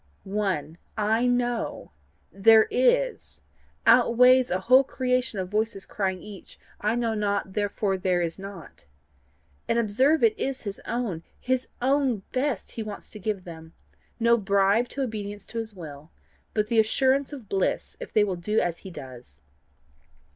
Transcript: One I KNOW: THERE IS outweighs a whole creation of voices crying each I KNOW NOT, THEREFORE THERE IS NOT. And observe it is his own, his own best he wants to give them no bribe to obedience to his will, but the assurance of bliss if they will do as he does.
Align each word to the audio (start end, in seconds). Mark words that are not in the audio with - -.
One 0.23 0.79
I 0.97 1.27
KNOW: 1.27 1.91
THERE 2.31 2.67
IS 2.71 3.41
outweighs 3.85 4.49
a 4.49 4.61
whole 4.61 4.83
creation 4.83 5.37
of 5.37 5.49
voices 5.49 5.85
crying 5.85 6.23
each 6.23 6.57
I 6.79 6.95
KNOW 6.95 7.13
NOT, 7.13 7.53
THEREFORE 7.53 7.97
THERE 7.99 8.23
IS 8.23 8.39
NOT. 8.39 8.87
And 9.67 9.77
observe 9.77 10.23
it 10.23 10.33
is 10.39 10.61
his 10.63 10.81
own, 10.87 11.21
his 11.39 11.67
own 11.83 12.23
best 12.31 12.71
he 12.71 12.81
wants 12.81 13.11
to 13.11 13.19
give 13.19 13.43
them 13.43 13.73
no 14.19 14.37
bribe 14.37 14.87
to 14.87 15.03
obedience 15.03 15.45
to 15.45 15.59
his 15.59 15.75
will, 15.75 16.09
but 16.55 16.65
the 16.65 16.79
assurance 16.79 17.31
of 17.31 17.47
bliss 17.47 17.95
if 17.99 18.11
they 18.11 18.23
will 18.23 18.35
do 18.35 18.59
as 18.59 18.79
he 18.79 18.89
does. 18.89 19.39